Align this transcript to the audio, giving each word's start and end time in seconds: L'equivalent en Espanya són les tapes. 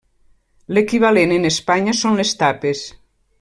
L'equivalent 0.77 1.33
en 1.35 1.45
Espanya 1.51 1.95
són 2.01 2.19
les 2.21 2.33
tapes. 2.41 2.83